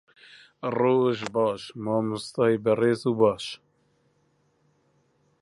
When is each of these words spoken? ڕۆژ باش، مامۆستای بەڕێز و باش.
ڕۆژ 0.77 1.17
باش، 1.35 1.61
مامۆستای 1.83 2.53
بەڕێز 2.65 3.01
و 3.09 3.13
باش. 3.21 3.45